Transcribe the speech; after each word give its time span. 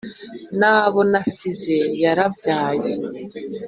n’abo 0.59 0.99
nasize 1.11 1.75
yarabyaye 2.03 2.91